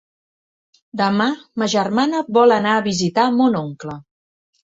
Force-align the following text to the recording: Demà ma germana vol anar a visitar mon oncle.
Demà 1.01 1.25
ma 1.63 1.67
germana 1.73 2.23
vol 2.37 2.55
anar 2.57 2.71
a 2.77 2.83
visitar 2.89 3.27
mon 3.35 3.59
oncle. 3.63 3.99